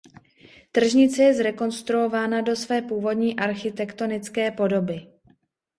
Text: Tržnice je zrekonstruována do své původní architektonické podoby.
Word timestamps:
Tržnice 0.71 1.23
je 1.23 1.33
zrekonstruována 1.33 2.41
do 2.41 2.55
své 2.55 2.81
původní 2.81 3.39
architektonické 3.39 4.51
podoby. 4.51 5.07